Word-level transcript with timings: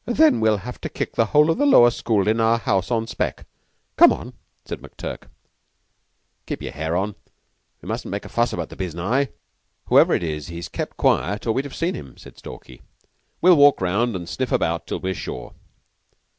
"Then 0.07 0.39
we'll 0.39 0.57
have 0.65 0.81
to 0.81 0.89
kick 0.89 1.13
the 1.13 1.27
whole 1.27 1.51
of 1.51 1.59
the 1.59 1.65
lower 1.67 1.91
school 1.91 2.27
in 2.27 2.39
our 2.39 2.57
house 2.57 2.89
on 2.89 3.05
spec. 3.05 3.45
Come 3.97 4.11
on," 4.11 4.33
said 4.65 4.81
McTurk. 4.81 5.25
"Keep 6.47 6.63
your 6.63 6.71
hair 6.71 6.95
on! 6.95 7.13
We 7.83 7.87
mustn't 7.87 8.09
make 8.09 8.25
a 8.25 8.29
fuss 8.29 8.51
about 8.51 8.69
the 8.69 8.75
biznai. 8.75 9.29
Whoever 9.89 10.15
it 10.15 10.23
is 10.23 10.47
he's 10.47 10.69
kept 10.69 10.97
quiet 10.97 11.45
or 11.45 11.51
we'd 11.51 11.65
have 11.65 11.75
seen 11.75 11.93
him," 11.93 12.17
said 12.17 12.35
Stalky. 12.35 12.81
"We'll 13.41 13.55
walk 13.57 13.79
round 13.79 14.15
and 14.15 14.27
sniff 14.27 14.51
about 14.51 14.87
till 14.87 14.99
we're 14.99 15.13
sure." 15.13 15.53